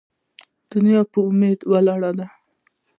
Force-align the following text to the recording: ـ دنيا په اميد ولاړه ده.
ـ 0.37 0.69
دنيا 0.71 1.01
په 1.11 1.19
اميد 1.29 1.59
ولاړه 1.71 2.11
ده. 2.17 2.27